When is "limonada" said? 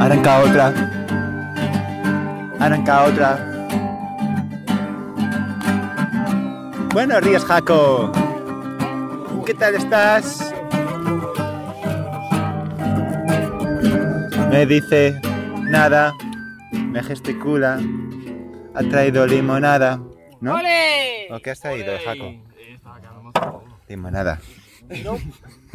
19.26-20.00, 23.86-24.40